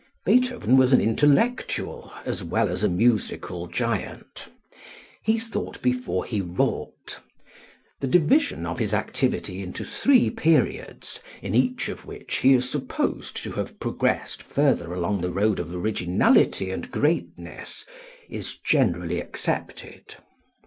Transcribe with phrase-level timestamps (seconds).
[0.25, 4.47] Beethoven was an intellectual as well as a musical giant.
[5.21, 7.19] He thought before he wrought.
[7.99, 13.37] The division of his activity into three periods, in each of which he is supposed
[13.43, 17.85] to have progressed further along the road of originality and greatness,
[18.27, 20.15] is generally accepted.